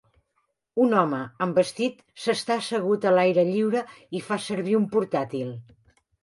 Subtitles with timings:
[0.85, 3.85] Un home amb vestit s'està assegut a l'aire lliure
[4.21, 5.55] i fa servir un portàtil.